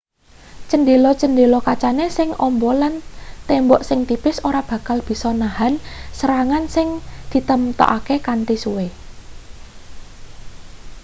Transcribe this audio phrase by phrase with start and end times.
[0.69, 2.93] cendhela-chendela kacane sing amba lan
[3.47, 5.73] tembok sing tipis ora bakal bisa nahen
[6.19, 6.87] serangan sing
[7.31, 8.87] ditemtokake kanthi suwe